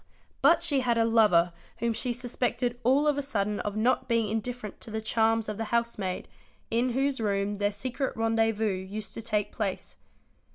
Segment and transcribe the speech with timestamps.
[0.41, 4.29] But she had a lover whom she suspected all of a sudden of not being
[4.29, 6.27] indifferent to the charms of the housemaid,
[6.71, 9.97] in whose room their secret rendez vous used to take place.